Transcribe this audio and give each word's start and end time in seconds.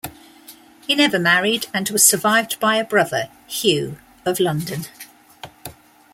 He 0.87 0.95
never 0.95 1.19
married, 1.19 1.67
and 1.75 1.87
was 1.89 2.03
survived 2.03 2.59
by 2.59 2.77
a 2.77 2.83
brother, 2.83 3.29
Hugh, 3.45 3.99
of 4.25 4.39
London. 4.39 4.85